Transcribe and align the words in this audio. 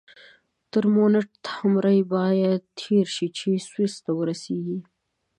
تر 0.71 0.83
مونټ 0.93 1.27
تاماري 1.45 1.99
باید 2.13 2.61
تېر 2.79 3.05
شئ 3.15 3.27
چې 3.37 3.49
سویس 3.69 3.95
ته 4.05 4.11
ورسیږئ. 4.17 4.79